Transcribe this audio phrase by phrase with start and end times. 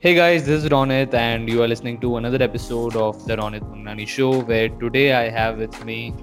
[0.00, 3.62] Hey guys, this is Ronit, and you are listening to another episode of the Ronit
[3.68, 4.42] Mungnani Show.
[4.42, 6.14] Where today I have with me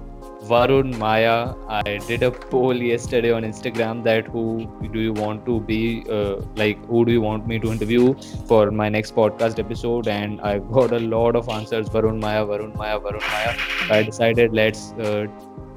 [0.44, 1.54] Varun Mayya.
[1.68, 6.36] I did a poll yesterday on Instagram that who do you want to be, uh,
[6.54, 8.14] like, who do you want me to interview
[8.48, 10.08] for my next podcast episode?
[10.08, 13.90] And I got a lot of answers Varun Mayya, Varun Mayya, Varun Mayya.
[13.90, 15.26] I decided let's uh,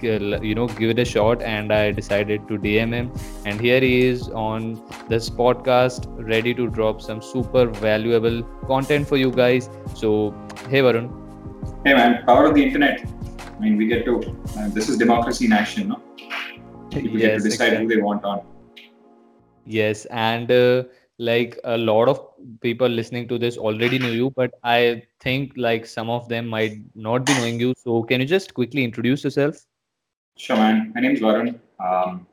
[0.03, 3.11] you know give it a shot and i decided to dm him.
[3.45, 9.17] And here he is on this podcast ready to drop some super valuable content for
[9.17, 9.69] you guys.
[9.95, 10.33] So
[10.69, 11.09] hey varun.
[11.85, 12.23] Hey man.
[12.25, 13.05] Power of the internet.
[13.55, 14.19] I mean we get to
[14.57, 16.01] uh, this is democracy in action no?
[16.91, 17.77] People yes, get to decide exactly.
[17.77, 18.41] who they want on.
[19.65, 20.83] Yes and uh,
[21.17, 22.21] like a lot of
[22.61, 26.77] people listening to this already know you but i think like some of them might
[26.95, 27.73] not be knowing you.
[27.77, 29.57] So can you just quickly introduce yourself
[30.39, 30.93] Sure, man.
[30.95, 31.59] My name is Varun.
[31.85, 32.25] Um,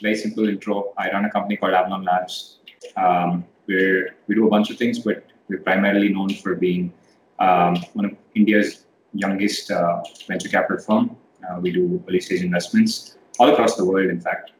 [0.00, 0.92] very simple intro.
[0.98, 2.58] I run a company called Avalon Labs.
[2.96, 6.92] Um, where we do a bunch of things, but we're primarily known for being
[7.38, 11.16] um, one of India's youngest uh, venture capital firm.
[11.48, 14.50] Uh, we do early stage investments all across the world, in fact.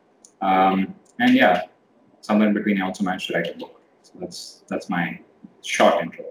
[0.41, 1.63] Um, and yeah,
[2.21, 3.81] somewhere in between, I also managed to write a book.
[4.05, 5.19] So that's that's my
[5.63, 6.25] short intro.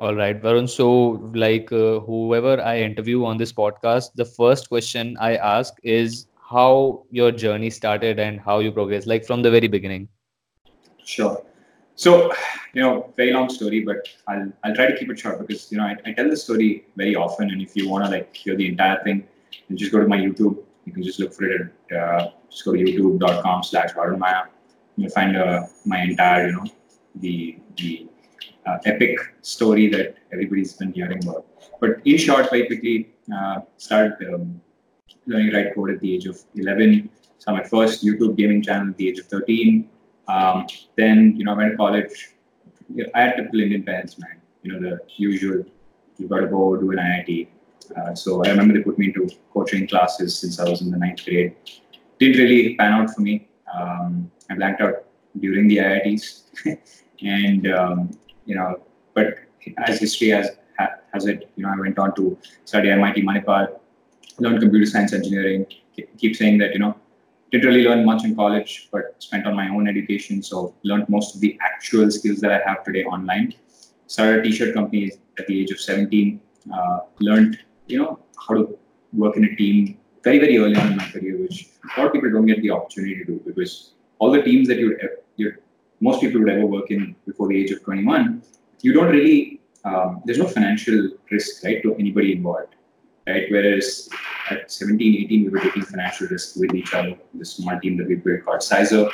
[0.00, 0.66] All right, Varun.
[0.66, 6.26] So, like, uh, whoever I interview on this podcast, the first question I ask is
[6.50, 10.08] how your journey started and how you progress, like from the very beginning.
[11.04, 11.44] Sure.
[11.96, 12.32] So,
[12.72, 15.76] you know, very long story, but I'll I'll try to keep it short because you
[15.76, 18.56] know I, I tell the story very often, and if you want to like hear
[18.56, 19.28] the entire thing,
[19.68, 20.56] you just go to my YouTube.
[20.86, 24.46] You can just look for it at uh, just go to youtube.com/slash Mayya.
[24.96, 26.64] You'll find uh, my entire, you know,
[27.16, 28.08] the the
[28.70, 31.46] uh, epic story that everybody's been hearing about.
[31.80, 34.60] But in short, very quickly, uh, started um,
[35.26, 37.08] learning to write code at the age of 11.
[37.38, 39.88] So my first YouTube gaming channel at the age of 13.
[40.28, 42.34] Um, then, you know, I went to college.
[43.14, 44.40] I had typical Indian parents, man.
[44.62, 45.64] You know, the usual,
[46.18, 47.48] you've got to go do an IIT.
[47.96, 50.98] Uh, so I remember they put me into coaching classes since I was in the
[50.98, 51.56] ninth grade.
[52.18, 53.48] Didn't really pan out for me.
[53.74, 55.04] Um, I blanked out
[55.38, 56.42] during the IITs.
[57.22, 58.10] and um,
[58.46, 58.80] you know,
[59.14, 59.38] but
[59.78, 60.50] as history has
[61.12, 63.78] has it, you know, I went on to study MIT Manipal,
[64.38, 65.66] learn computer science engineering.
[66.16, 66.96] Keep saying that, you know,
[67.50, 70.42] didn't really learn much in college, but spent on my own education.
[70.42, 73.54] So learned most of the actual skills that I have today online.
[74.06, 76.40] Started a t-shirt company at the age of 17.
[76.72, 78.78] Uh, learned, you know, how to
[79.12, 82.12] work in a team very, very early on in my career, which a lot of
[82.12, 84.96] people don't get the opportunity to do because all the teams that you
[85.36, 85.54] you
[86.00, 88.42] most people would ever work in before the age of 21,
[88.82, 92.74] you don't really, um, there's no financial risk, right, to anybody involved,
[93.26, 93.44] right?
[93.50, 94.08] Whereas
[94.50, 98.08] at 17, 18, we were taking financial risk with each other, this small team that
[98.08, 99.08] we built called Sizer.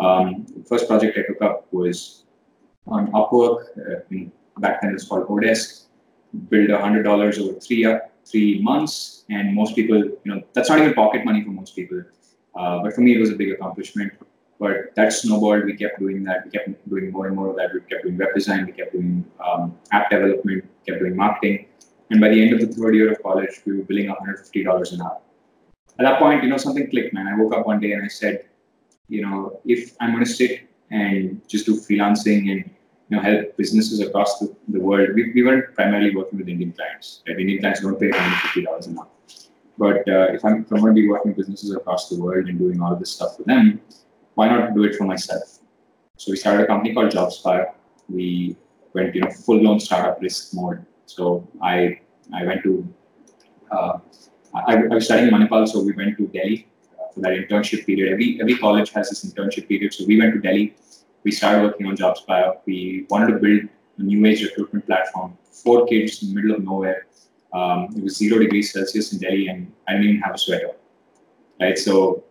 [0.00, 2.24] Um, the first project I took up was
[2.86, 3.64] on Upwork.
[3.78, 5.84] Uh, back then it was called Odesk.
[6.48, 9.24] Build $100 over three, uh, three months.
[9.28, 12.02] And most people, you know, that's not even pocket money for most people.
[12.54, 14.12] Uh, but for me, it was a big accomplishment.
[14.62, 15.64] But that snowballed.
[15.64, 16.44] We kept doing that.
[16.44, 17.74] We kept doing more and more of that.
[17.74, 18.64] We kept doing web design.
[18.66, 20.64] We kept doing um, app development.
[20.86, 21.66] Kept doing marketing.
[22.10, 25.02] And by the end of the third year of college, we were billing $150 an
[25.02, 25.18] hour.
[25.98, 27.26] At that point, you know, something clicked, man.
[27.26, 28.44] I woke up one day and I said,
[29.08, 30.60] you know, if I'm going to sit
[30.92, 32.70] and just do freelancing and
[33.08, 36.72] you know help businesses across the, the world, we, we weren't primarily working with Indian
[36.72, 37.24] clients.
[37.26, 37.40] Right?
[37.40, 39.08] Indian clients don't pay $150 an hour.
[39.76, 42.46] But uh, if, I'm, if I'm going to be working with businesses across the world
[42.46, 43.80] and doing all this stuff for them,
[44.34, 45.60] why not do it for myself?
[46.16, 47.72] So we started a company called Jobspire.
[48.08, 48.56] We
[48.94, 50.84] went, you know, full-blown startup risk mode.
[51.06, 52.00] So I
[52.32, 52.94] I went to
[53.70, 53.98] uh,
[54.54, 56.68] I, I, was studying in Manipal, so we went to Delhi
[57.00, 58.12] uh, for that internship period.
[58.12, 60.74] Every every college has this internship period, so we went to Delhi.
[61.24, 62.58] We started working on Jobspire.
[62.66, 63.62] We wanted to build
[63.98, 65.38] a new age recruitment platform.
[65.50, 67.06] Four kids in the middle of nowhere.
[67.52, 70.72] Um, it was zero degrees Celsius in Delhi, and I didn't even have a sweater.
[71.60, 72.24] Right, so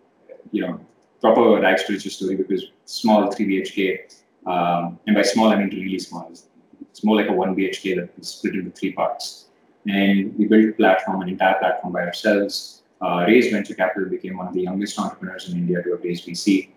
[0.50, 0.80] you know,
[1.22, 4.14] proper to riches story because small 3 BHK,
[4.46, 6.28] um, and by small I mean really small.
[6.30, 9.46] It's more like a 1 BHK that is split into three parts.
[9.86, 12.82] And we built a platform, an entire platform by ourselves.
[13.00, 16.26] Uh, raised venture capital, became one of the youngest entrepreneurs in India to have raised
[16.26, 16.68] VC.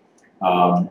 [0.42, 0.90] Um,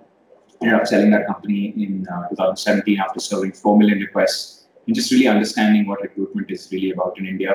[0.61, 5.11] ended up selling that company in uh, 2017 after serving 4 million requests and just
[5.11, 7.53] really understanding what recruitment is really about in India.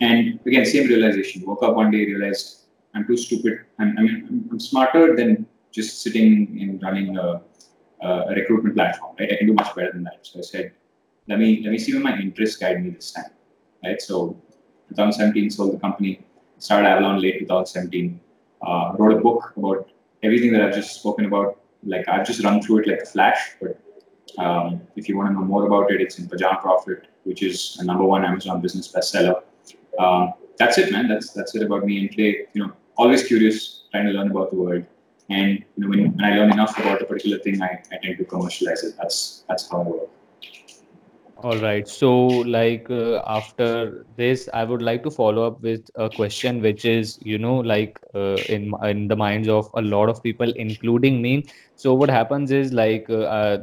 [0.00, 1.42] And again, same realization.
[1.44, 2.61] Woke up one day, realized
[2.94, 3.60] I'm too stupid.
[3.78, 7.40] I'm, I mean, I'm smarter than just sitting and running a,
[8.02, 9.32] a, recruitment platform, right?
[9.32, 10.18] I can do much better than that.
[10.22, 10.72] So I said,
[11.28, 13.30] let me let me see where my interests guide me this time,
[13.84, 14.00] right?
[14.00, 14.36] So
[14.88, 16.20] 2017 sold the company,
[16.58, 18.20] started Avalon late 2017,
[18.66, 19.88] uh, wrote a book about
[20.22, 21.60] everything that I've just spoken about.
[21.84, 23.78] Like I've just run through it like a flash, but
[24.38, 27.76] Um, if you want to know more about it, it's in Pyjama Profit, which is
[27.80, 29.42] a number one Amazon business bestseller.
[29.98, 31.08] Um, that's it, man.
[31.08, 32.00] That's that's it about me.
[32.00, 34.84] And today, you know, always curious, trying to learn about the world.
[35.30, 38.18] And you know, when, when I learn enough about a particular thing, I, I tend
[38.18, 38.94] to commercialize it.
[39.00, 40.08] That's that's how I work.
[41.42, 41.88] All right.
[41.88, 46.84] So, like uh, after this, I would like to follow up with a question, which
[46.84, 51.20] is, you know, like uh, in in the minds of a lot of people, including
[51.20, 51.44] me.
[51.76, 53.58] So, what happens is like uh, uh,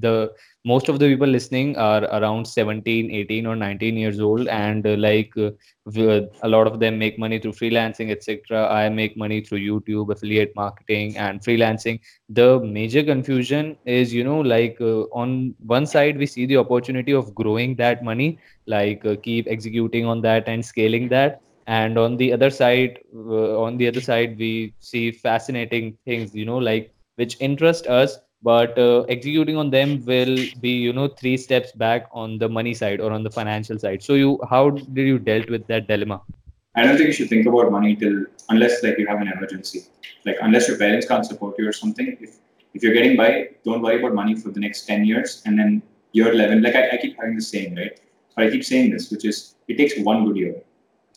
[0.00, 0.32] the
[0.64, 4.96] most of the people listening are around 17, 18, or 19 years old, and uh,
[4.98, 5.50] like uh,
[5.86, 8.68] w- a lot of them make money through freelancing, etc.
[8.68, 14.40] I make money through YouTube, affiliate marketing, and freelancing the major confusion is you know
[14.40, 19.16] like uh, on one side we see the opportunity of growing that money like uh,
[19.22, 23.86] keep executing on that and scaling that and on the other side uh, on the
[23.88, 29.56] other side we see fascinating things you know like which interest us but uh, executing
[29.56, 33.22] on them will be you know three steps back on the money side or on
[33.22, 36.20] the financial side so you how did you dealt with that dilemma
[36.74, 39.84] I don't think you should think about money till unless like you have an emergency.
[40.24, 42.16] Like unless your parents can't support you or something.
[42.20, 42.36] If
[42.74, 45.82] if you're getting by, don't worry about money for the next ten years, and then
[46.12, 46.62] year eleven.
[46.62, 48.00] Like I, I keep having the saying, right?
[48.34, 50.54] But I keep saying this, which is it takes one good year.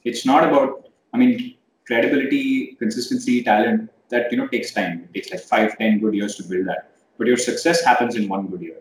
[0.03, 0.89] It's not about.
[1.13, 1.55] I mean,
[1.87, 3.89] credibility, consistency, talent.
[4.09, 5.03] That you know takes time.
[5.03, 6.91] It takes like five, ten good years to build that.
[7.17, 8.79] But your success happens in one good year,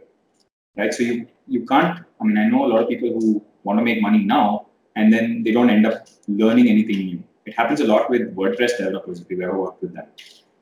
[0.76, 0.92] right?
[0.92, 2.00] So you you can't.
[2.20, 4.66] I mean, I know a lot of people who want to make money now
[4.96, 7.22] and then they don't end up learning anything new.
[7.46, 10.06] It happens a lot with WordPress developers if you've ever worked with them.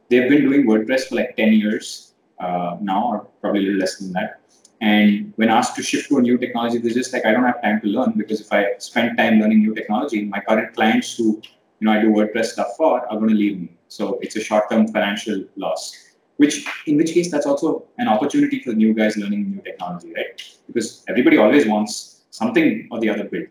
[0.09, 3.97] They've been doing WordPress for like 10 years uh, now, or probably a little less
[3.99, 4.41] than that.
[4.81, 7.62] And when asked to shift to a new technology, they're just like, I don't have
[7.62, 11.41] time to learn because if I spend time learning new technology, my current clients who
[11.82, 13.73] you know I do WordPress stuff for are going to leave me.
[13.88, 15.96] So it's a short-term financial loss.
[16.37, 20.40] Which, in which case, that's also an opportunity for new guys learning new technology, right?
[20.69, 23.49] Because everybody always wants something or the other built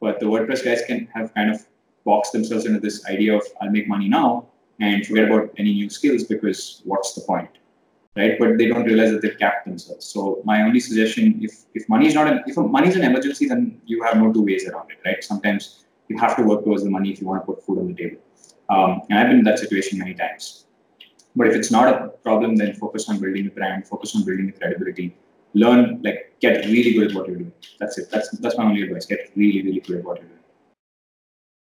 [0.00, 1.66] but the WordPress guys can have kind of
[2.04, 4.46] boxed themselves into this idea of I'll make money now
[4.80, 7.48] and forget about any new skills because what's the point,
[8.16, 8.38] right?
[8.38, 10.04] But they don't realize that they've capped themselves.
[10.04, 13.48] So my only suggestion, if if money is not an if money is an emergency,
[13.48, 15.24] then you have no two ways around it, right?
[15.24, 17.88] Sometimes you have to work towards the money if you want to put food on
[17.88, 18.20] the table.
[18.68, 20.64] Um, and I've been in that situation many times.
[21.34, 24.46] But if it's not a problem, then focus on building a brand, focus on building
[24.46, 25.14] the credibility,
[25.54, 27.52] learn, like get really good at what you're doing.
[27.78, 28.10] That's it.
[28.10, 29.06] That's that's my only advice.
[29.06, 30.36] Get really, really good at what you're doing.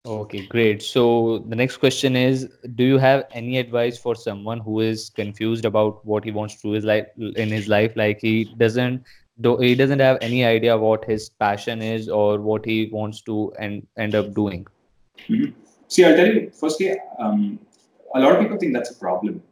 [0.05, 0.83] Okay, great.
[0.83, 5.65] So the next question is, do you have any advice for someone who is confused
[5.65, 7.07] about what he wants to do his life
[7.37, 7.93] in his life?
[7.95, 9.05] Like he doesn't
[9.43, 13.53] do he doesn't have any idea what his passion is or what he wants to
[13.59, 14.67] end end up doing.
[15.29, 15.53] Mhm.
[15.89, 16.51] See, I'll tell you.
[16.61, 17.59] Firstly, um,
[18.15, 19.43] a lot of people think that's a problem,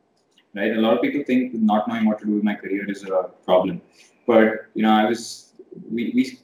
[0.54, 0.76] right?
[0.76, 3.24] A lot of people think not knowing what to do with my career is a
[3.44, 3.80] problem.
[4.26, 5.52] But you know, I was
[5.90, 6.38] we, we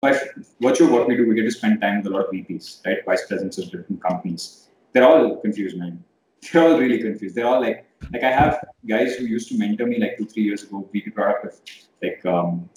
[0.00, 0.18] by
[0.60, 2.84] virtue of what we do, we get to spend time with a lot of VPs,
[2.86, 3.04] right?
[3.04, 4.68] Vice presidents of different companies.
[4.92, 6.02] They're all confused, man.
[6.52, 7.34] They're all really confused.
[7.34, 10.44] They're all like, like I have guys who used to mentor me like two, three
[10.44, 11.60] years ago, VP product of
[12.02, 12.68] like um,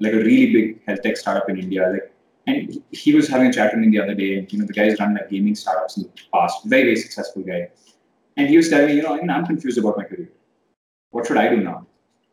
[0.00, 1.88] like a really big health tech startup in India.
[1.90, 2.10] Like,
[2.46, 4.72] and he was having a chat with me the other day, and you know, the
[4.72, 7.68] guy's run like gaming startups in the past, very, very successful guy.
[8.36, 10.30] And he was telling me, you know, I'm confused about my career.
[11.10, 11.86] What should I do now?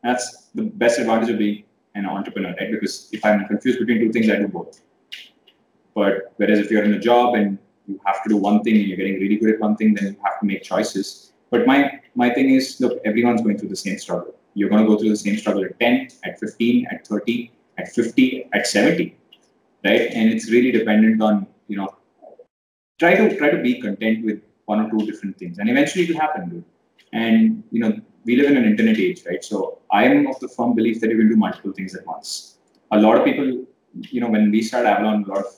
[0.04, 1.63] That's the best advantage of being
[1.96, 2.72] an entrepreneur, right?
[2.72, 4.82] Because if I'm confused between two things, I do both.
[5.94, 8.86] But whereas if you're in a job and you have to do one thing and
[8.88, 11.34] you're getting really good at one thing, then you have to make choices.
[11.51, 14.36] But my my thing is, look, everyone's going through the same struggle.
[14.53, 17.91] You're going to go through the same struggle at 10, at 15, at 30, at
[17.91, 19.17] 50, at 70,
[19.86, 20.01] right?
[20.13, 21.96] And it's really dependent on you know
[23.00, 26.12] try to try to be content with one or two different things, and eventually it
[26.12, 26.65] will happen, dude.
[27.13, 27.93] And you know
[28.25, 29.43] we live in an internet age, right?
[29.43, 32.58] So I am of the firm belief that you can do multiple things at once.
[32.91, 35.53] A lot of people, you know, when we started Avalon, a lot of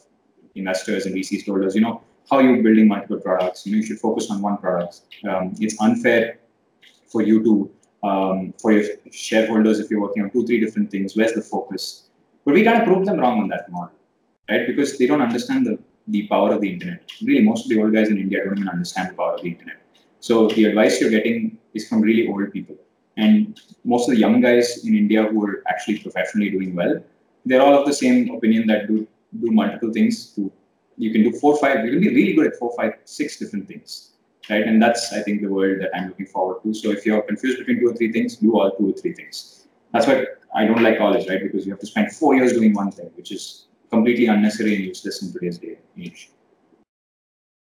[0.55, 3.65] investors and VCs told us, you know, how are you building multiple products?
[3.65, 5.01] You know, you should focus on one product.
[5.27, 6.39] Um, it's unfair
[7.07, 7.71] for you to,
[8.03, 12.09] um, for your shareholders, if you're working on two, three different things, where's the focus?
[12.45, 13.95] But we kind of prove them wrong on that model,
[14.49, 14.67] right?
[14.67, 17.09] Because they don't understand the, the power of the internet.
[17.21, 19.49] Really, most of the old guys in India don't even understand the power of the
[19.49, 19.77] internet.
[20.19, 22.75] So the advice you're getting is from really old people.
[23.17, 27.01] And most of the young guys in India who are actually professionally doing well,
[27.45, 29.07] they're all of the same opinion that do
[29.41, 30.33] do multiple things.
[30.35, 30.51] To
[30.97, 31.85] you can do four, five.
[31.85, 34.12] You can be really good at four, five, six different things,
[34.49, 34.63] right?
[34.63, 36.73] And that's I think the world that I'm looking forward to.
[36.73, 39.67] So if you're confused between two or three things, do all two or three things.
[39.91, 41.41] That's why I don't like college, right?
[41.41, 44.85] Because you have to spend four years doing one thing, which is completely unnecessary and
[44.85, 46.31] useless in today's day age.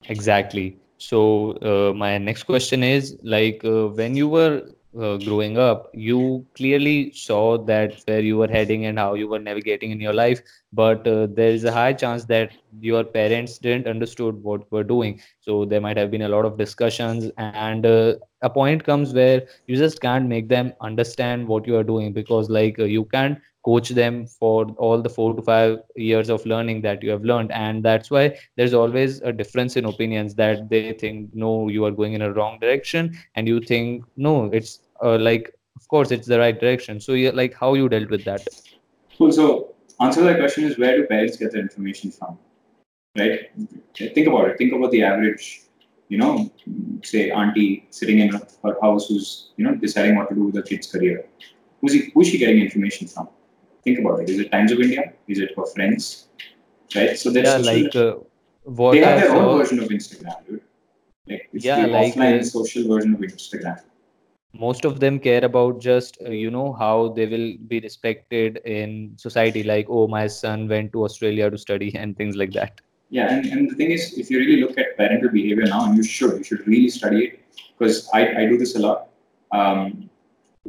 [0.07, 0.77] Exactly.
[0.97, 6.45] So uh, my next question is like uh, when you were uh, growing up, you
[6.55, 10.41] clearly saw that where you were heading and how you were navigating in your life.
[10.73, 15.21] But uh, there is a high chance that your parents didn't understood what we're doing.
[15.39, 19.43] So there might have been a lot of discussions, and uh, a point comes where
[19.67, 23.37] you just can't make them understand what you are doing because, like, uh, you can't
[23.63, 27.51] coach them for all the four to five years of learning that you have learned,
[27.51, 31.91] and that's why there's always a difference in opinions that they think no, you are
[31.91, 36.27] going in a wrong direction, and you think no, it's uh, like of course it's
[36.27, 36.99] the right direction.
[36.99, 38.47] So yeah like how you dealt with that?
[39.17, 39.31] Cool.
[39.31, 42.37] So answer to that question is where do parents get their information from?
[43.17, 43.51] Right?
[43.95, 44.57] Think about it.
[44.57, 45.61] Think about the average
[46.09, 46.51] you know
[47.03, 50.61] say auntie sitting in her house who's you know deciding what to do with her
[50.61, 51.25] kid's career.
[51.81, 53.29] Who's, he, who's she getting information from?
[53.83, 54.29] Think about it.
[54.29, 55.13] Is it times of india?
[55.27, 56.27] Is it her friends?
[56.95, 57.17] Right?
[57.17, 58.15] So yeah like uh,
[58.63, 60.61] what they have their own version of instagram dude.
[61.27, 63.81] Like it's yeah the like offline uh, social version of instagram
[64.59, 69.13] most of them care about just uh, you know how they will be respected in
[69.17, 72.81] society like oh my son went to australia to study and things like that.
[73.09, 75.97] Yeah and, and the thing is if you really look at parental behavior now and
[75.97, 77.39] you should you should really study it
[77.77, 79.09] because i, I do this a lot.
[79.51, 80.09] Um,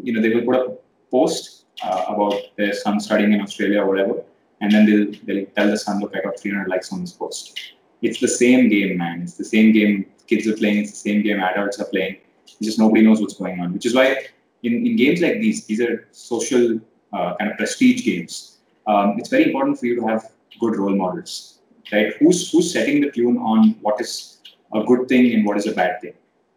[0.03, 0.77] you know they will put up a
[1.11, 4.23] post uh, about their son studying in australia or whatever
[4.61, 7.59] and then they'll, they'll tell the son look i got 300 likes on this post.
[8.03, 9.23] It's the same game man.
[9.23, 12.17] It's the same game kids are playing it's the same game adults are playing
[12.63, 13.73] just nobody knows what's going on.
[13.73, 14.27] Which is why
[14.63, 16.81] in, in games like these, these are social
[17.13, 18.59] uh, kind of prestige games.
[18.87, 21.61] Um, it's very important for you to have good role models,
[21.93, 22.15] right?
[22.19, 24.39] Who's who's setting the tune on what is
[24.73, 26.15] a good thing and what is a bad thing,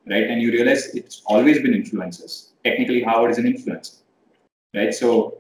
[0.08, 0.30] right?
[0.30, 2.50] And you realize it's always been influencers.
[2.64, 3.98] Technically, Howard is an influencer,
[4.76, 4.94] right?
[4.94, 5.38] So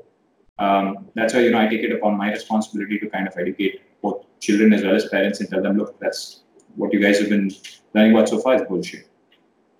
[0.57, 3.81] um, that's why you know I take it upon my responsibility to kind of educate
[4.01, 6.41] both children as well as parents and tell them, look, that's
[6.75, 7.51] what you guys have been
[7.93, 9.08] learning about so far is bullshit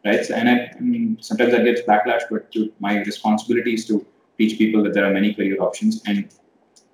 [0.05, 0.29] right?
[0.29, 4.05] And I, I mean, sometimes that gets backlash, but to, my responsibility is to
[4.37, 6.01] teach people that there are many career options.
[6.05, 6.29] And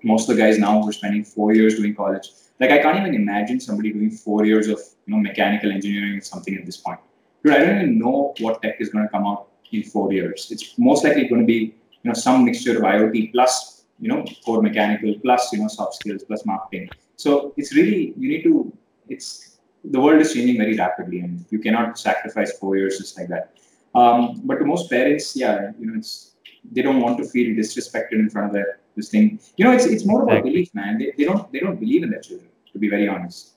[0.03, 2.97] most of the guys now who are spending four years doing college, like I can't
[2.97, 6.77] even imagine somebody doing four years of you know mechanical engineering or something at this
[6.77, 6.99] point.
[7.43, 10.47] Dude, I don't even know what tech is going to come out in four years.
[10.51, 14.25] It's most likely going to be you know some mixture of IoT plus you know
[14.45, 16.89] core mechanical plus you know soft skills plus marketing.
[17.17, 18.71] So it's really you need to
[19.09, 19.54] it's
[19.91, 23.57] the world is changing very rapidly, and you cannot sacrifice four years just like that.
[23.93, 26.33] Um, but to most parents, yeah, you know, it's
[26.71, 29.39] they don't want to feel disrespected in front of their this thing.
[29.57, 30.97] You know, it's it's more about belief, man.
[30.97, 33.51] They, they don't they don't believe in their children, to be very honest.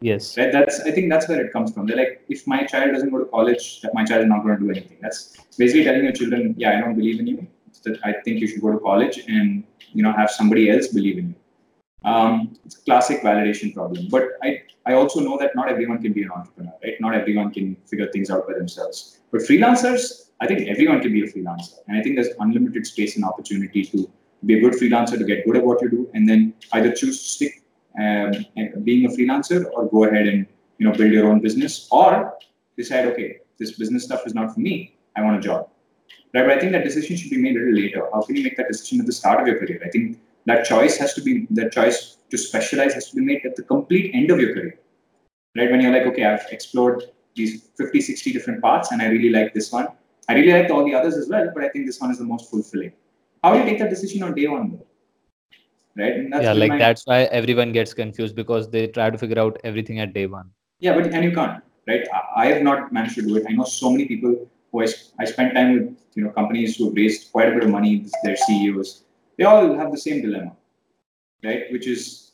[0.00, 0.36] Yes.
[0.36, 0.52] Right?
[0.52, 1.86] That's I think that's where it comes from.
[1.86, 4.62] They're like, if my child doesn't go to college, my child is not going to
[4.64, 4.98] do anything.
[5.00, 7.46] That's basically telling your children, yeah, I don't believe in you.
[7.84, 11.18] That I think you should go to college and you know have somebody else believe
[11.18, 11.34] in you.
[12.04, 14.08] Um, it's a classic validation problem.
[14.10, 16.94] But I, I also know that not everyone can be an entrepreneur, right?
[17.00, 19.18] Not everyone can figure things out by themselves.
[19.30, 21.74] But freelancers, I think everyone can be a freelancer.
[21.88, 24.10] And I think there's unlimited space and opportunity to
[24.44, 27.22] be a good freelancer, to get good at what you do, and then either choose
[27.22, 27.62] to stick
[27.98, 28.32] um,
[28.82, 30.46] being a freelancer or go ahead and
[30.78, 32.34] you know build your own business or
[32.76, 34.96] decide, okay, this business stuff is not for me.
[35.14, 35.68] I want a job.
[36.34, 36.46] Right?
[36.46, 38.08] But I think that decision should be made a little later.
[38.12, 39.80] How can you make that decision at the start of your career?
[39.84, 43.44] I think that choice has to be that choice to specialize has to be made
[43.44, 44.78] at the complete end of your career.
[45.56, 45.70] Right?
[45.70, 49.54] When you're like okay i've explored these 50 60 different paths and i really like
[49.54, 49.88] this one.
[50.28, 52.24] I really like all the others as well but i think this one is the
[52.24, 52.92] most fulfilling.
[53.42, 54.86] How do you take that decision on day one though?
[55.96, 56.28] Right?
[56.46, 56.78] Yeah like my...
[56.78, 60.50] that's why everyone gets confused because they try to figure out everything at day one.
[60.78, 62.06] Yeah but and you can't right?
[62.36, 63.44] I have not managed to do it.
[63.48, 64.86] I know so many people who I,
[65.18, 68.06] I spent time with you know companies who have raised quite a bit of money
[68.22, 69.04] their ceos
[69.38, 70.52] they all have the same dilemma,
[71.44, 71.64] right?
[71.70, 72.32] Which is,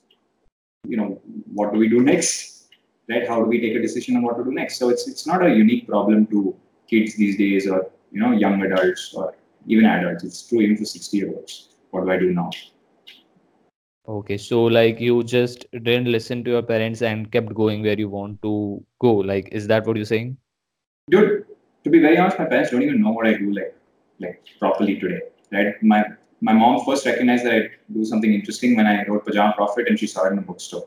[0.87, 1.21] you know,
[1.53, 2.69] what do we do next,
[3.09, 3.27] right?
[3.27, 4.79] How do we take a decision on what to do next?
[4.79, 6.55] So it's it's not a unique problem to
[6.89, 9.35] kids these days or you know young adults or
[9.67, 10.25] even adults.
[10.25, 11.69] It's true even for sixty year olds.
[11.91, 12.51] What do I do now?
[14.09, 18.09] Okay, so like you just didn't listen to your parents and kept going where you
[18.09, 19.13] want to go.
[19.13, 20.39] Like, is that what you're saying?
[21.11, 21.45] Dude,
[21.85, 23.75] to be very honest, my parents don't even know what I do like
[24.19, 25.21] like properly today.
[25.53, 25.83] Right?
[25.83, 26.05] My
[26.41, 27.61] my mom first recognized that I
[27.93, 30.87] do something interesting when I wrote Pyjama Profit and she saw it in the bookstore.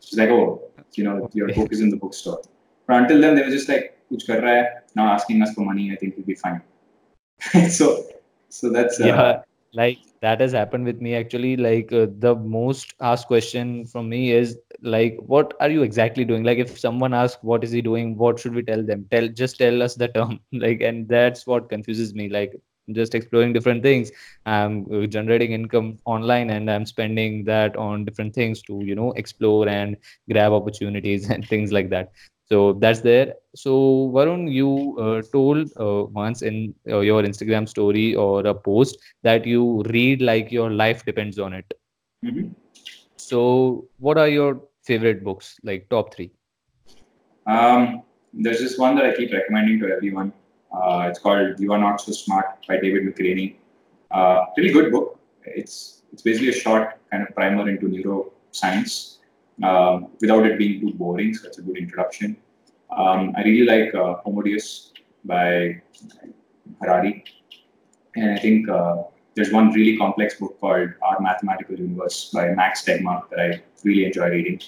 [0.00, 0.62] She's like, oh,
[0.94, 2.40] you know, your book is in the bookstore.
[2.86, 5.62] But until then, they were just like, kuch kar raha hai, now asking us for
[5.62, 6.62] money, I think we'll be fine.
[7.70, 8.04] so,
[8.48, 9.00] so that's.
[9.00, 11.56] Uh, yeah, like that has happened with me actually.
[11.56, 16.44] Like uh, the most asked question from me is like, what are you exactly doing?
[16.44, 18.16] Like if someone asks, what is he doing?
[18.16, 19.06] What should we tell them?
[19.10, 20.40] Tell, just tell us the term.
[20.52, 22.28] like, and that's what confuses me.
[22.28, 22.54] Like
[22.92, 24.10] just exploring different things
[24.46, 29.68] i'm generating income online and i'm spending that on different things to you know explore
[29.68, 29.96] and
[30.30, 32.12] grab opportunities and things like that
[32.50, 33.34] So that's there.
[33.60, 33.70] So
[34.14, 34.68] Varun, you
[35.04, 40.22] uh, told uh, once in uh, your Instagram story or a post that you read
[40.22, 41.74] like your life depends on it.
[42.24, 42.54] Mhm.
[43.16, 46.30] So what are your favorite books, like top three?
[47.46, 48.02] Um,
[48.32, 50.32] there's this one that I keep recommending to everyone.
[50.76, 53.56] Uh, it's called "You Are Not So Smart" by David McRaney.
[54.10, 55.18] Uh, really good book.
[55.44, 59.18] It's it's basically a short kind of primer into neuroscience
[59.62, 61.34] um, without it being too boring.
[61.34, 62.36] So it's a good introduction.
[62.90, 64.16] Um, I really like uh,
[65.24, 65.82] by
[66.80, 67.24] Harari,
[68.14, 69.02] and I think uh,
[69.34, 74.04] there's one really complex book called Our Mathematical Universe by Max Tegmark that I really
[74.04, 74.60] enjoy reading.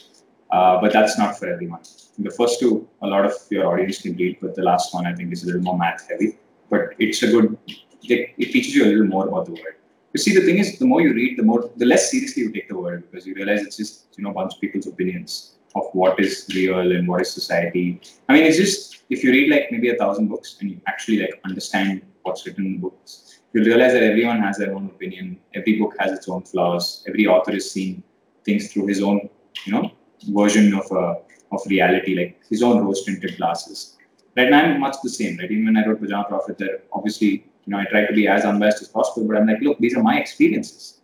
[0.50, 1.80] Uh, but that's not for everyone.
[2.18, 5.14] The first two, a lot of your audience can read, but the last one I
[5.14, 6.38] think is a little more math heavy.
[6.70, 7.56] But it's a good.
[7.66, 9.74] It, it teaches you a little more about the world.
[10.14, 12.52] You see, the thing is, the more you read, the more, the less seriously you
[12.52, 15.56] take the world because you realize it's just you know a bunch of people's opinions
[15.74, 18.00] of what is real and what is society.
[18.28, 21.20] I mean, it's just if you read like maybe a thousand books and you actually
[21.20, 25.38] like understand what's written in the books, you'll realize that everyone has their own opinion.
[25.54, 27.04] Every book has its own flaws.
[27.06, 28.02] Every author is seeing
[28.44, 29.28] things through his own,
[29.66, 29.92] you know,
[30.26, 31.14] version of uh,
[31.52, 33.96] of reality, like his own rose tinted glasses.
[34.36, 35.38] Right, and I'm much the same.
[35.38, 37.30] Right, even when I wrote Pyjama Profit, there obviously,
[37.64, 39.26] you know, I try to be as unbiased as possible.
[39.26, 41.00] But I'm like, look, these are my experiences.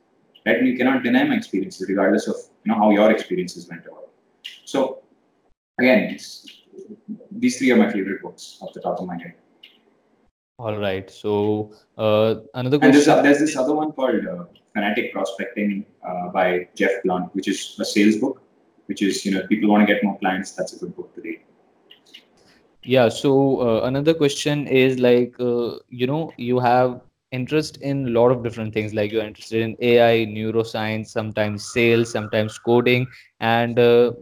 [0.46, 3.86] Right, and you cannot deny my experiences, regardless of you know how your experiences went
[3.86, 4.08] about.
[4.64, 5.02] So,
[5.78, 6.18] again,
[7.30, 9.34] these three are my favorite books off the top of my head.
[10.58, 11.10] All right.
[11.10, 13.24] So uh, another And there's, question.
[13.24, 17.84] there's this other one called uh, Fanatic Prospecting uh, by Jeb Blount, which is a
[17.84, 18.40] sales book,
[18.86, 21.14] which is, you know, if people want to get more clients, that's a good book
[21.14, 21.40] to read.
[22.84, 27.00] Yeah, so uh, another question is like uh, you know you have
[27.32, 32.12] interest in a lot of different things like you're interested in AI, neuroscience, sometimes sales,
[32.12, 33.06] sometimes coding,
[33.40, 34.12] and uh,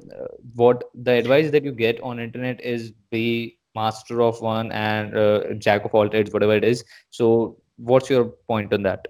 [0.54, 5.54] what the advice that you get on internet is be master of one and uh,
[5.54, 6.84] jack of all trades, whatever it is.
[7.10, 9.08] So what's your point on that?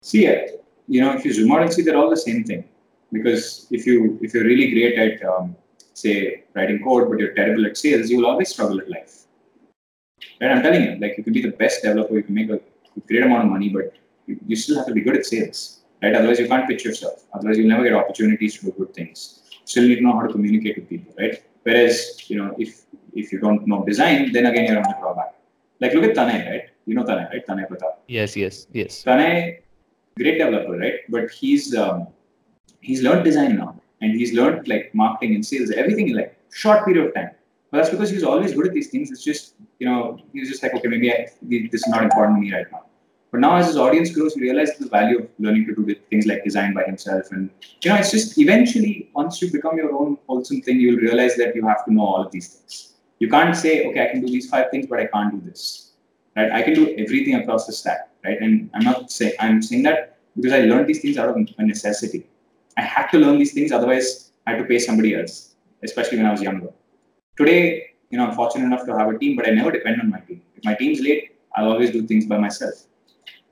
[0.00, 0.36] See, uh,
[0.88, 2.64] you know, if you zoom out and see, they're all the same thing.
[3.16, 5.56] Because if you if you're really great at um,
[6.02, 9.14] say writing code, but you're terrible at sales, you will always struggle at life.
[10.40, 10.50] Right?
[10.50, 12.60] I'm telling you, like you can be the best developer, you can make a
[13.08, 13.94] great amount of money, but
[14.26, 15.60] you, you still have to be good at sales.
[16.02, 16.14] Right?
[16.14, 17.24] Otherwise, you can't pitch yourself.
[17.32, 19.40] Otherwise, you'll never get opportunities to do good things.
[19.64, 21.42] Still need to know how to communicate with people, right?
[21.62, 25.34] Whereas, you know, if if you don't know design, then again you're on the drawback.
[25.80, 26.64] Like look at Tanay, right?
[26.86, 27.46] You know Tanay, right?
[27.46, 27.94] Tanay Pratap.
[28.08, 29.04] Yes, yes, yes.
[29.04, 29.60] Tanay,
[30.18, 30.98] great developer, right?
[31.08, 32.08] But he's um,
[32.84, 36.84] he's learned design now, and he's learned like marketing and sales, everything in like short
[36.84, 37.30] period of time.
[37.70, 39.10] But that's because he's always good at these things.
[39.10, 42.40] It's just you know he's just like okay, maybe I, this is not important to
[42.40, 42.82] me right now.
[43.30, 46.26] But now as his audience grows, he realizes the value of learning to do things
[46.26, 47.50] like design by himself, and
[47.82, 51.56] you know it's just eventually once you become your own wholesome thing, you'll realize that
[51.56, 52.92] you have to know all of these things.
[53.18, 55.92] You can't say okay, I can do these five things, but I can't do this.
[56.36, 56.50] Right?
[56.50, 58.08] I can do everything across the stack.
[58.24, 58.40] Right?
[58.40, 61.62] And I'm not saying I'm saying that because I learned these things out of a
[61.64, 62.26] necessity.
[62.76, 66.26] I had to learn these things, otherwise I had to pay somebody else, especially when
[66.26, 66.70] I was younger.
[67.36, 70.10] Today, you know, I'm fortunate enough to have a team, but I never depend on
[70.10, 70.42] my team.
[70.56, 72.74] If my team's late, I'll always do things by myself.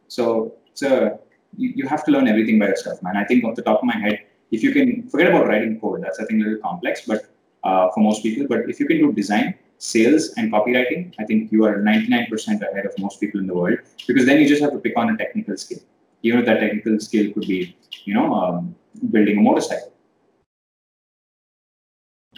[0.08, 1.20] So, so
[1.56, 3.16] you, you have to learn everything by yourself, man.
[3.16, 6.02] I think off the top of my head, if you can forget about writing code,
[6.02, 7.26] that's I think a little complex, but
[7.64, 8.46] uh, for most people.
[8.46, 12.28] But if you can do design, sales, and copywriting, I think you are 99%
[12.62, 15.10] ahead of most people in the world because then you just have to pick on
[15.10, 15.80] a technical skill.
[16.22, 18.76] Even if that technical skill could be, you know, um,
[19.10, 19.92] building a motorcycle.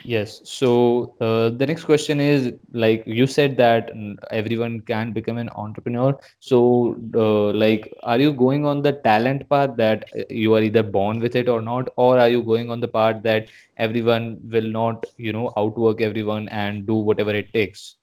[0.06, 0.42] Yes.
[0.44, 3.90] So uh, the next question is like you said that
[4.30, 6.18] everyone can become an entrepreneur.
[6.40, 10.82] So uh, like, are you going on the talent path that uh, you are either
[10.82, 14.68] born with it or not, or are you going on the path that everyone will
[14.68, 17.96] not, you know, outwork everyone and do whatever it takes?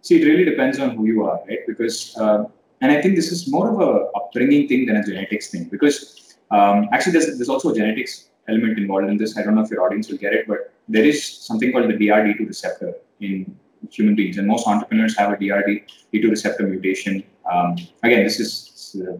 [0.00, 1.58] See, it really depends on who you are, right?
[1.66, 2.44] Because, uh,
[2.80, 5.64] and I think this is more of a upbringing thing than a genetics thing.
[5.64, 9.36] Because um, actually, there's there's also a genetics element involved in this.
[9.36, 11.94] I don't know if your audience will get it, but there is something called the
[11.94, 13.56] DRD2 receptor in
[13.90, 17.22] human beings, and most entrepreneurs have a DRD2 receptor mutation.
[17.50, 19.18] Um, again, this is uh,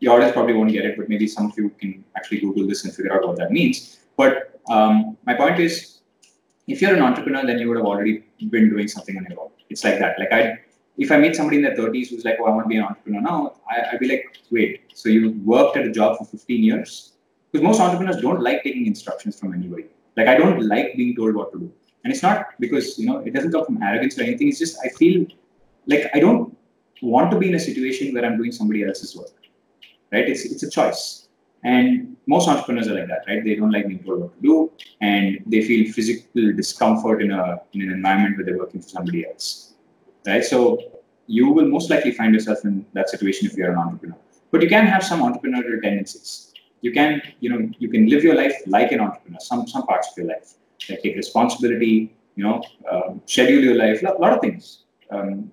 [0.00, 2.84] your audience probably won't get it, but maybe some of you can actually Google this
[2.84, 3.98] and figure out what that means.
[4.16, 6.00] But um, my point is,
[6.68, 9.50] if you're an entrepreneur, then you would have already been doing something on your own.
[9.68, 10.18] It's like that.
[10.18, 10.60] Like I,
[10.98, 12.84] if I meet somebody in their 30s who's like, "Oh, I want to be an
[12.84, 16.62] entrepreneur now," I, I'd be like, "Wait, so you worked at a job for 15
[16.62, 17.12] years?"
[17.50, 19.86] Because most entrepreneurs don't like taking instructions from anybody.
[20.16, 21.72] Like I don't like being told what to do,
[22.04, 24.48] and it's not because you know it doesn't come from arrogance or anything.
[24.48, 25.26] It's just I feel
[25.86, 26.56] like I don't
[27.02, 29.32] want to be in a situation where I'm doing somebody else's work.
[30.12, 30.28] Right?
[30.28, 31.28] It's it's a choice.
[31.64, 33.44] And most entrepreneurs are like that, right?
[33.44, 37.60] They don't like being told what to do, and they feel physical discomfort in a
[37.72, 39.71] in an environment where they're working for somebody else,
[40.26, 40.44] right?
[40.44, 40.78] So
[41.26, 44.16] you will most likely find yourself in that situation if you're an entrepreneur.
[44.50, 46.52] But you can have some entrepreneurial tendencies.
[46.80, 49.38] You can, you know, you can live your life like an entrepreneur.
[49.40, 50.54] Some some parts of your life,
[50.90, 55.52] like take responsibility, you know, um, schedule your life, a lot of things, um,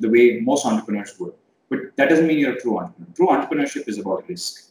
[0.00, 1.32] the way most entrepreneurs would.
[1.68, 3.12] But that doesn't mean you're a true entrepreneur.
[3.14, 4.68] True entrepreneurship is about risk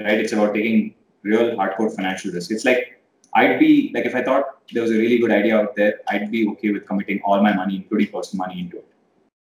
[0.00, 0.20] right?
[0.20, 2.50] It's about taking real hardcore financial risk.
[2.50, 2.97] It's like
[3.34, 6.30] I'd be like if I thought there was a really good idea out there, I'd
[6.30, 8.86] be okay with committing all my money, including personal money, into it,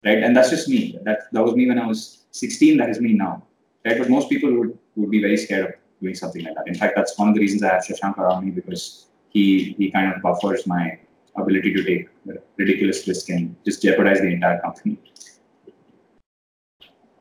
[0.06, 0.24] right?
[0.24, 1.00] And that's just me.
[1.04, 2.78] That that was me when I was 16.
[2.78, 3.44] That is me now,
[3.86, 3.98] right?
[3.98, 6.68] But most people would would be very scared of doing something like that.
[6.68, 9.92] In fact, that's one of the reasons I have Shashank around me because he he
[9.92, 11.00] kind of buffers my
[11.36, 12.10] ability to take
[12.58, 14.98] ridiculous risk and just jeopardize the entire company.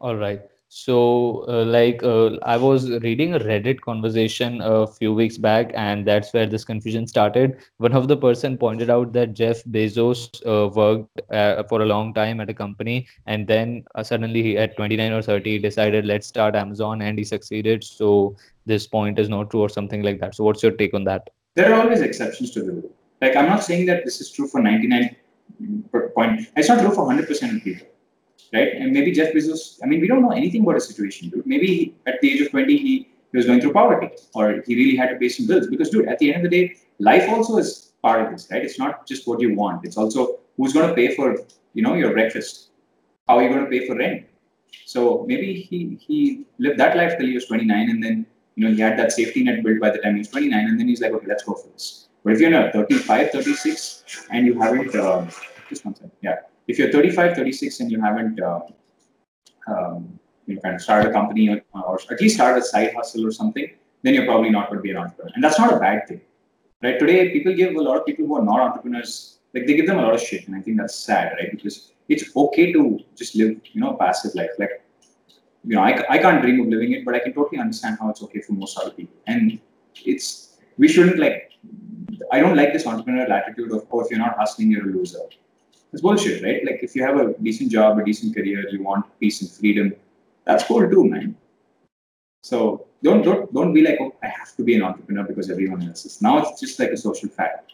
[0.00, 0.42] All right.
[0.68, 6.04] So, uh, like, uh, I was reading a Reddit conversation a few weeks back, and
[6.04, 7.58] that's where this confusion started.
[7.78, 12.12] One of the person pointed out that Jeff Bezos uh, worked uh, for a long
[12.14, 16.26] time at a company, and then uh, suddenly he, at 29 or 30, decided let's
[16.26, 17.84] start Amazon, and he succeeded.
[17.84, 20.34] So this point is not true, or something like that.
[20.34, 21.30] So, what's your take on that?
[21.54, 22.90] There are always exceptions to the rule.
[23.22, 25.14] Like, I'm not saying that this is true for 99
[26.14, 26.48] point.
[26.56, 27.86] It's not true for 100% of people
[28.52, 28.68] right?
[28.74, 31.46] And maybe Jeff Bezos, I mean, we don't know anything about his situation, dude.
[31.46, 34.96] Maybe at the age of 20, he, he was going through poverty or he really
[34.96, 35.66] had to pay some bills.
[35.66, 38.64] Because, dude, at the end of the day, life also is part of this, right?
[38.64, 39.84] It's not just what you want.
[39.84, 41.36] It's also who's going to pay for,
[41.74, 42.70] you know, your breakfast.
[43.28, 44.26] How are you going to pay for rent?
[44.84, 48.74] So maybe he, he lived that life till he was 29 and then, you know,
[48.74, 51.00] he had that safety net built by the time he was 29 and then he's
[51.00, 52.08] like, okay, let's go for this.
[52.24, 55.26] But if you're in a 35, 36 and you haven't, uh,
[55.68, 58.60] just one second, yeah if you're 35, 36 and you haven't uh,
[59.68, 62.94] um, you know, kind of started a company or, or, at least started a side
[62.94, 63.68] hustle or something,
[64.02, 65.32] then you're probably not going to be an entrepreneur.
[65.34, 66.20] And that's not a bad thing.
[66.82, 66.98] Right?
[66.98, 69.98] Today, people give a lot of people who are not entrepreneurs, like they give them
[69.98, 70.46] a lot of shit.
[70.46, 71.50] And I think that's sad, right?
[71.50, 74.50] Because it's okay to just live, you know, a passive life.
[74.58, 74.82] Like,
[75.64, 78.10] you know, I, I can't dream of living it, but I can totally understand how
[78.10, 79.16] it's okay for most other people.
[79.26, 79.58] And
[80.04, 81.50] it's, we shouldn't like,
[82.30, 85.18] I don't like this entrepreneurial attitude of, oh, if you're not hustling, you're a loser
[85.96, 86.62] it's bullshit, right?
[86.62, 89.94] Like if you have a decent job, a decent career, you want peace and freedom,
[90.44, 91.34] that's cool too, man.
[92.42, 95.88] So don't don't don't be like, oh, I have to be an entrepreneur because everyone
[95.88, 96.20] else is.
[96.20, 97.72] Now it's just like a social fact.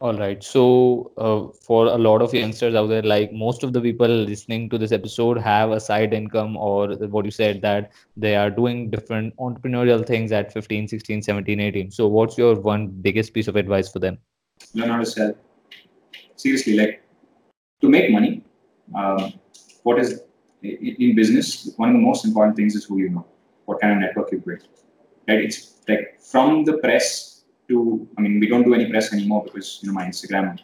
[0.00, 0.42] All right.
[0.42, 4.68] So, uh, for a lot of youngsters out there, like most of the people listening
[4.70, 8.90] to this episode have a side income or what you said that they are doing
[8.90, 11.92] different entrepreneurial things at 15, 16, 17, 18.
[11.92, 14.18] So, what's your one biggest piece of advice for them?
[14.74, 15.36] Learn how to sell
[16.42, 17.02] seriously, like
[17.80, 18.44] to make money,
[18.94, 19.32] um,
[19.82, 20.20] what is
[20.62, 23.26] in business, one of the most important things is who you know,
[23.64, 24.66] what kind of network you build.
[25.28, 25.40] Right?
[25.46, 29.80] It's like from the press to, I mean, we don't do any press anymore because
[29.82, 30.58] you know my Instagram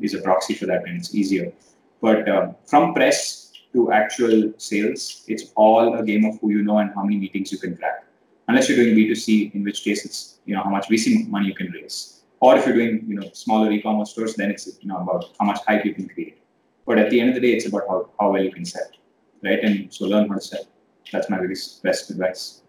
[0.00, 1.52] is a proxy for that and it's easier.
[2.00, 6.78] But uh, from press to actual sales, it's all a game of who you know
[6.78, 8.04] and how many meetings you can crack.
[8.46, 11.54] Unless you're doing B2C, in which case it's you know how much VC money you
[11.54, 14.98] can raise or if you're doing you know smaller e-commerce stores, then it's you know
[14.98, 16.38] about how much hype you can create.
[16.86, 18.88] But at the end of the day, it's about how, how well you can sell,
[19.44, 19.60] right?
[19.62, 20.64] And so learn how to sell.
[21.12, 22.62] That's my biggest best advice.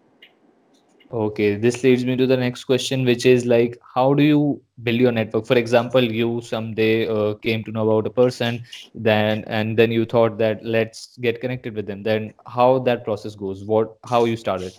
[1.12, 5.00] Okay, this leads me to the next question, which is like, how do you build
[5.00, 5.44] your network?
[5.44, 8.62] For example, you someday uh, came to know about a person,
[8.94, 12.04] then and then you thought that let's get connected with them.
[12.04, 13.64] Then how that process goes?
[13.64, 14.72] What how you started?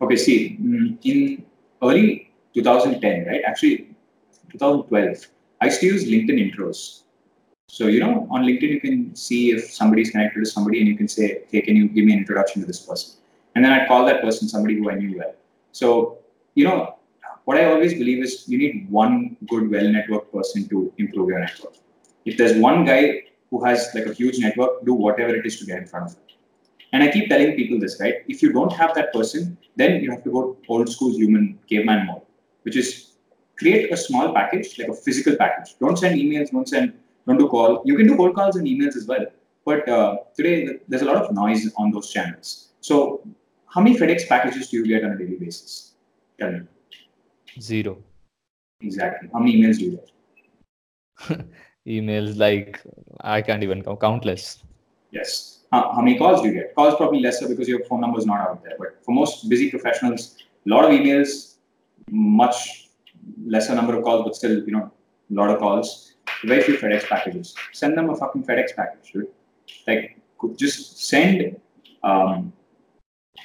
[0.00, 1.44] Okay, see, mm, in
[1.82, 3.42] early 2010, right?
[3.44, 3.89] Actually,
[4.50, 5.26] 2012,
[5.60, 7.02] I used to use LinkedIn intros.
[7.68, 10.96] So, you know, on LinkedIn, you can see if somebody's connected to somebody and you
[10.96, 13.20] can say, hey, can you give me an introduction to this person?
[13.54, 15.34] And then I'd call that person somebody who I knew well.
[15.72, 16.18] So,
[16.54, 16.96] you know,
[17.44, 21.38] what I always believe is you need one good, well networked person to improve your
[21.38, 21.74] network.
[22.24, 25.66] If there's one guy who has like a huge network, do whatever it is to
[25.66, 26.22] get in front of him.
[26.92, 28.16] And I keep telling people this, right?
[28.28, 32.06] If you don't have that person, then you have to go old school human caveman
[32.06, 32.22] mode,
[32.62, 33.09] which is
[33.60, 35.74] create a small package, like a physical package.
[35.78, 36.94] Don't send emails, don't send,
[37.26, 37.82] don't do call.
[37.84, 39.26] You can do cold calls and emails as well.
[39.64, 42.70] But uh, today, there's a lot of noise on those channels.
[42.80, 43.22] So,
[43.66, 45.92] how many FedEx packages do you get on a daily basis?
[46.38, 46.60] Tell me.
[47.60, 47.98] Zero.
[48.80, 49.28] Exactly.
[49.32, 51.46] How many emails do you get?
[51.86, 52.80] emails like
[53.20, 54.64] I can't even count, countless.
[55.10, 55.60] Yes.
[55.70, 56.74] How, how many calls do you get?
[56.74, 58.76] Calls probably lesser because your phone number is not out there.
[58.78, 61.56] But for most busy professionals, a lot of emails,
[62.10, 62.89] much
[63.46, 64.90] lesser number of calls, but still, you know,
[65.30, 66.14] a lot of calls.
[66.44, 67.54] Very few FedEx packages.
[67.72, 69.28] Send them a fucking FedEx package, dude.
[69.86, 70.16] Like,
[70.56, 71.56] just send
[72.02, 72.52] um,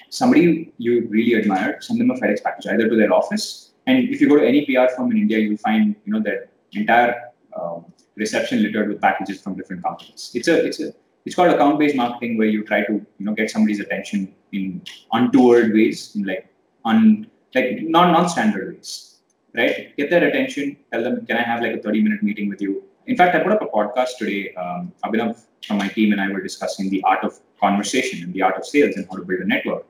[0.10, 3.71] somebody you really admire, send them a FedEx package either to their office.
[3.88, 6.49] And if you go to any PR firm in India, you'll find you know that
[6.73, 10.31] entire um, reception littered with packages from different companies.
[10.34, 10.93] It's a it's a
[11.25, 14.81] it's called account-based marketing where you try to you know get somebody's attention in
[15.12, 16.47] untoward ways, in like
[16.86, 19.14] un like non non-standard ways,
[19.57, 19.95] right?
[19.97, 20.77] Get their attention.
[20.91, 22.83] Tell them, can I have like a 30-minute meeting with you?
[23.07, 24.53] In fact, I put up a podcast today.
[24.55, 28.41] Um, Abhinav from my team and I were discussing the art of conversation and the
[28.41, 29.85] art of sales and how to build a network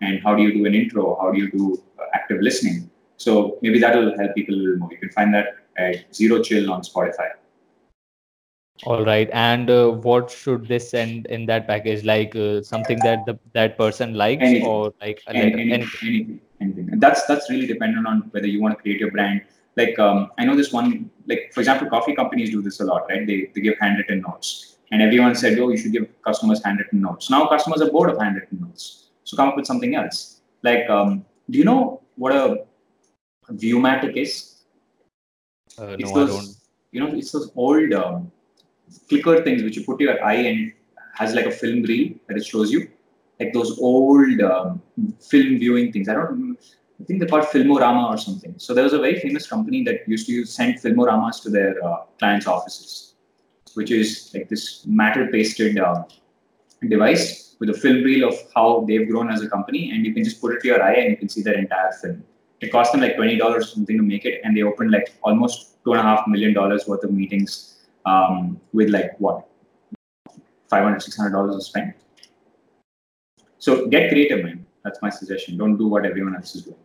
[0.00, 2.90] and how do you do an intro, how do you do uh, active listening.
[3.16, 4.88] So maybe that will help people a little more.
[4.92, 7.30] You can find that at Zero Chill on Spotify.
[8.84, 9.28] All right.
[9.32, 12.02] And uh, what should they send in that package?
[12.02, 14.66] Like uh, something that the that person likes, Anything.
[14.66, 15.46] or like a letter?
[15.46, 15.82] any- anything?
[16.02, 16.88] anything, anything.
[16.90, 19.42] And that's that's really dependent on whether you want to create your brand.
[19.76, 23.06] Like um, I know this one, like for example, coffee companies do this a lot,
[23.08, 23.26] right?
[23.26, 27.30] They they give handwritten notes, and everyone said, oh, you should give customers handwritten notes.
[27.30, 30.40] Now customers are bored of handwritten notes, so come up with something else.
[30.62, 32.64] Like, um, do you know what a
[33.52, 34.62] Viewmatic is?
[35.78, 36.56] Uh, It's no, I those, don't.
[36.92, 38.30] you know, it's those old um,
[39.08, 40.72] clicker things which you put your eye and
[41.14, 42.88] has like a film reel that it shows you,
[43.40, 44.82] like those old um,
[45.20, 46.08] film viewing things.
[46.08, 46.58] I don't.
[47.00, 48.54] I think they're called Filmorama or something.
[48.58, 51.82] So there was a very famous company that used to use, send Filmoramas to their
[51.82, 53.14] uh, clients' offices,
[53.72, 56.04] which is like this matter pasted uh,
[56.86, 60.24] device with a film reel of how they've grown as a company, and you can
[60.24, 62.22] just put it to your eye and you can see their entire film.
[62.60, 65.14] It cost them like twenty dollars or something to make it, and they opened like
[65.22, 69.46] almost two and a half million dollars worth of meetings um, with like what
[70.68, 71.94] 500 600 dollars to spend.
[73.60, 74.66] So get creative, man.
[74.84, 75.58] That's my suggestion.
[75.58, 76.78] Don't do what everyone else is doing.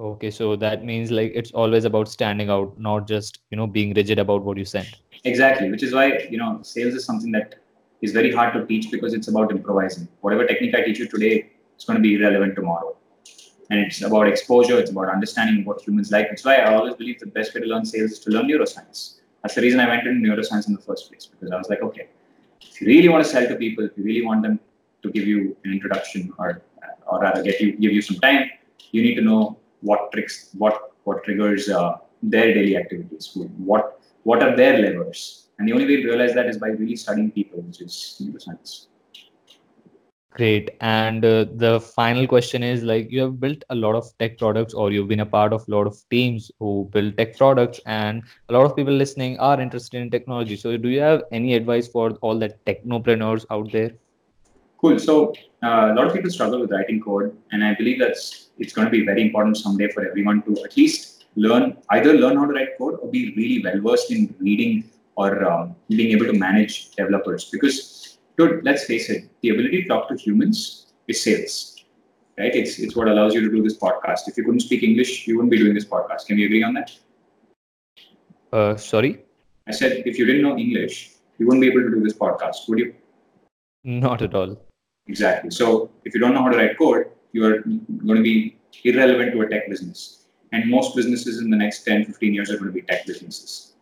[0.00, 3.94] Okay, so that means like it's always about standing out, not just you know being
[3.94, 4.88] rigid about what you send.
[5.24, 7.54] Exactly, which is why you know sales is something that
[8.02, 10.08] is very hard to teach because it's about improvising.
[10.22, 12.96] Whatever technique I teach you today is going to be irrelevant tomorrow.
[13.70, 16.30] And it's about exposure, it's about understanding what humans like.
[16.30, 19.20] That's why I always believe the best way to learn sales is to learn neuroscience.
[19.42, 21.82] That's the reason I went into neuroscience in the first place, because I was like,
[21.82, 22.08] okay,
[22.60, 24.58] if you really want to sell to people, if you really want them
[25.02, 26.62] to give you an introduction or
[27.06, 28.50] or rather get you give you some time,
[28.92, 34.42] you need to know what tricks, what what triggers uh, their daily activities, what what
[34.42, 37.60] are their levers, and the only way to realize that is by really studying people,
[37.62, 38.86] which is neuroscience.
[40.32, 40.70] Great.
[40.80, 44.74] And uh, the final question is like you have built a lot of tech products
[44.74, 48.22] or you've been a part of a lot of teams who build tech products and
[48.48, 50.56] a lot of people listening are interested in technology.
[50.56, 53.90] So do you have any advice for all the technopreneurs out there?
[54.80, 54.98] Cool.
[54.98, 58.72] So uh, a lot of people struggle with writing code, and I believe that's it's
[58.72, 62.46] going to be very important someday for everyone to at least learn either learn how
[62.46, 64.84] to write code or be really well versed in reading
[65.16, 67.50] or um, being able to manage developers.
[67.50, 71.84] Because, dude, let's face it, the ability to talk to humans is sales,
[72.38, 72.54] right?
[72.54, 74.28] It's it's what allows you to do this podcast.
[74.28, 76.26] If you couldn't speak English, you wouldn't be doing this podcast.
[76.26, 76.90] Can we agree on that?
[78.50, 79.22] Uh, sorry,
[79.66, 82.66] I said if you didn't know English, you wouldn't be able to do this podcast,
[82.68, 82.94] would you?
[83.84, 84.56] not at all.
[85.10, 85.50] Exactly.
[85.50, 87.58] So if you don't know how to write code, you are
[88.08, 90.26] going to be irrelevant to a tech business.
[90.52, 93.72] And most businesses in the next 10, 15 years are going to be tech businesses.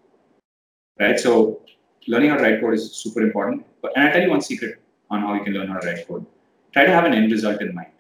[0.99, 1.21] Right?
[1.21, 1.61] So
[2.07, 3.67] learning how to write code is super important.
[3.83, 6.09] But and I'll tell you one secret on how you can learn how to write
[6.09, 6.25] code.
[6.73, 7.93] Try to have an end result in mind.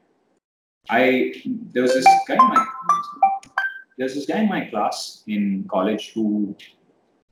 [0.88, 1.35] I
[1.73, 2.67] there was this guy in my
[3.99, 6.57] there's this guy in my class in college who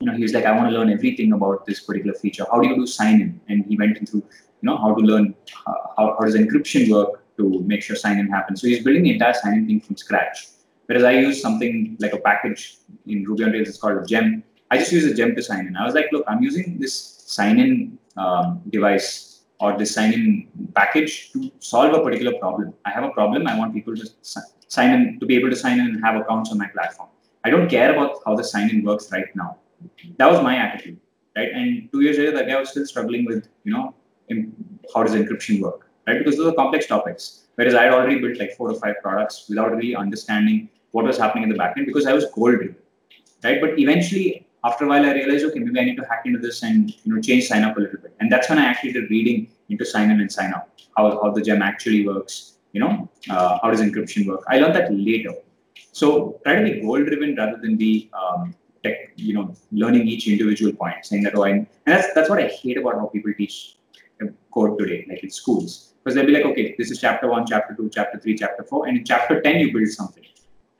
[0.00, 2.44] you know he was like, I want to learn everything about this particular feature.
[2.50, 3.40] How do you do sign in?
[3.48, 4.22] And he went into
[4.60, 5.34] you know how to learn
[5.66, 8.60] uh, how, how does encryption work to make sure sign in happens.
[8.60, 10.48] So he's building the entire sign in thing from scratch.
[10.86, 14.42] Whereas I use something like a package in Ruby on Rails, it's called a gem.
[14.70, 15.76] I just use a gem to sign in.
[15.76, 16.94] I was like, look, I'm using this
[17.26, 22.74] sign in um, Devise or this sign in package to solve a particular problem.
[22.84, 23.46] I have a problem.
[23.46, 24.08] I want people to
[24.68, 27.08] sign in, to be able to sign in and have accounts on my platform.
[27.44, 29.58] I don't care about how the sign in works right now.
[30.18, 30.98] That was my attitude,
[31.36, 31.50] right?
[31.52, 33.94] And two years later, that guy was still struggling with, you know,
[34.94, 36.18] how does encryption work, right?
[36.18, 37.46] Because those are complex topics.
[37.56, 41.18] Whereas I had already built like four or five products without really understanding what was
[41.18, 42.76] happening in the backend because I was goal driven,
[43.42, 43.60] right?
[43.60, 46.62] But eventually, after a while, I realized, okay, maybe I need to hack into this
[46.62, 48.14] and you know change sign up a little bit.
[48.20, 51.30] And that's when I actually did reading into sign in and sign out, how, how
[51.30, 54.44] the gem actually works, you know, uh, how does encryption work.
[54.48, 55.34] I learned that later.
[55.92, 60.28] So try to be goal driven rather than be um, tech, you know, learning each
[60.28, 63.32] individual point, saying that, oh, I, and that's, that's what I hate about how people
[63.36, 63.76] teach
[64.52, 65.94] code today, like in schools.
[66.02, 68.86] Because they'll be like, okay, this is chapter one, chapter two, chapter three, chapter four,
[68.86, 70.24] and in chapter 10, you build something,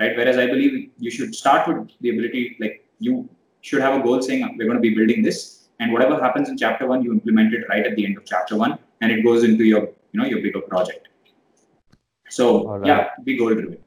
[0.01, 0.17] right?
[0.17, 3.29] Whereas I believe you should start with the ability, like, you
[3.61, 6.57] should have a goal saying, we're going to be building this, and whatever happens in
[6.57, 9.43] chapter one, you implement it right at the end of chapter one, and it goes
[9.45, 11.09] into your, you know, your bigger project.
[12.29, 13.79] So yeah, be goal driven.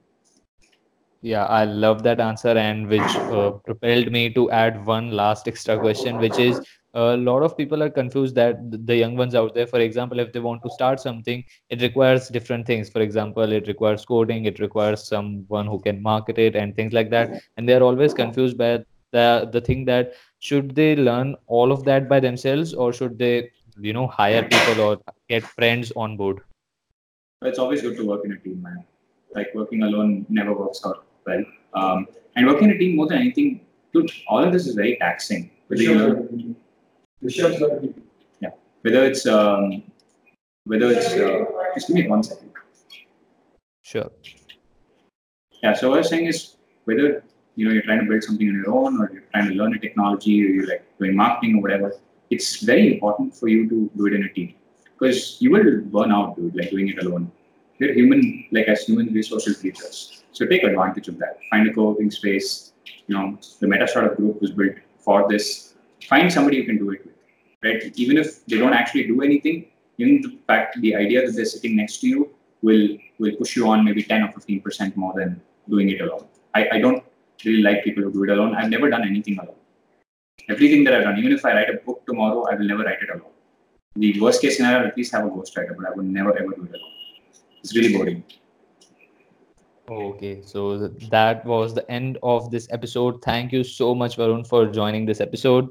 [1.22, 5.78] Yeah, I love that answer, and which uh, propelled me to add one last extra
[5.78, 6.62] question, which is
[6.94, 10.34] a lot of people are confused that the young ones out there, for example, if
[10.34, 12.90] they want to start something, it requires different things.
[12.90, 17.10] For example, it requires coding, it requires someone who can market it, and things like
[17.12, 17.42] that.
[17.58, 22.10] And they're always confused by the the thing that should they learn all of that
[22.10, 24.98] by themselves, or should they, you know, hire people or
[25.28, 26.42] get friends on board?
[27.44, 28.84] It's always good to work in a team, man.
[29.36, 31.44] Like working alone never works out well.
[31.74, 33.62] Um, and working in a team more than anything,
[33.94, 35.52] dude, all of this is very taxing.
[37.22, 37.94] Whether you
[38.42, 38.50] yeah,
[38.82, 39.84] whether it's um,
[40.66, 42.52] whether it's uh, just give me one second.
[43.82, 44.10] Sure.
[45.64, 45.74] Yeah.
[45.74, 46.56] So what I was saying is
[46.86, 47.24] whether
[47.56, 49.74] you know you're trying to build something on your own or you're trying to learn
[49.74, 51.94] a technology or you're like doing marketing or whatever,
[52.30, 54.54] it's very important for you to do it in a team
[55.00, 57.32] because you will burn out, dude, like doing it alone.
[57.80, 60.24] We're human, like as human, we're social creatures.
[60.34, 61.40] So take advantage of that.
[61.50, 62.74] Find a co-working space.
[63.08, 65.69] You know, the Metastartup Group was built for this.
[66.08, 67.16] Find somebody you can do it with,
[67.64, 67.92] right?
[67.96, 69.66] Even if they don't actually do anything,
[69.98, 72.30] in the fact, the idea that they're sitting next to you
[72.62, 76.26] will will push you on maybe 10 or 15 percent more than doing it alone.
[76.56, 77.04] I, I don't
[77.46, 78.56] really like people who do it alone.
[78.56, 79.56] I've never done anything alone.
[80.50, 83.02] Everything that I've done, even if I write a book tomorrow, I will never write
[83.02, 83.32] it alone.
[83.96, 86.64] The worst case scenario, at least have a ghostwriter, but I would never ever do
[86.64, 86.94] it alone.
[87.60, 88.24] It's really boring.
[89.90, 93.22] Okay, so that was the end of this episode.
[93.24, 95.70] Thank you so much, Varun, for joining this episode.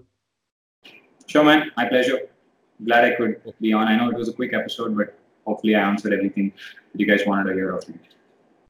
[1.29, 1.71] Sure, man.
[1.77, 2.19] My pleasure.
[2.85, 3.89] Glad I could be on.
[3.89, 6.53] I know it was a quick episode, but hopefully I answered everything
[6.93, 7.99] that you guys wanted to hear of me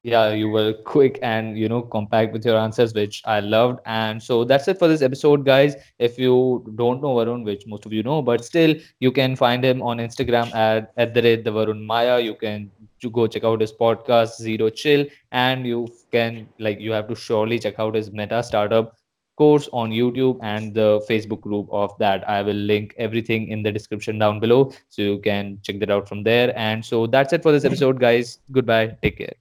[0.03, 4.23] yeah you were quick and you know compact with your answers which i loved and
[4.23, 7.93] so that's it for this episode guys if you don't know varun which most of
[7.93, 11.51] you know but still you can find him on instagram at at the rate the
[11.51, 12.71] varun mayya you can
[13.13, 17.59] go check out his podcast zero chill and you can like you have to surely
[17.59, 18.93] check out his metastartup
[19.41, 22.29] course on youtube and the facebook group of that.
[22.29, 26.09] I will link everything in the description down below so you can check that out
[26.09, 26.53] from there.
[26.59, 28.39] And so that's it for this episode guys.
[28.53, 28.97] Goodbye.
[29.03, 29.35] Take care.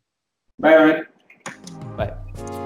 [0.60, 1.02] Bye.
[1.98, 2.57] Bye.